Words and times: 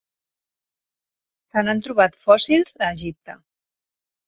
Se 1.53 1.63
n'han 1.67 1.83
trobat 1.89 2.19
fòssils 2.25 2.77
a 2.87 2.91
Egipte. 2.97 3.39